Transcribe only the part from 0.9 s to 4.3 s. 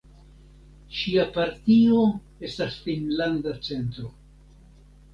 Ŝia partio estas Finnlanda centro.